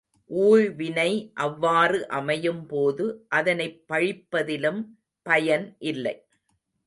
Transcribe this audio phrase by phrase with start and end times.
[0.29, 1.09] ஊழ்வினை
[1.37, 3.05] அவ்வாறு அமையும் போது
[3.29, 4.81] அதனைப் பழிப்பதிலும்
[5.25, 6.15] பயன் இல்லை.